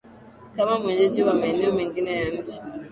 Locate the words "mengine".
1.73-2.11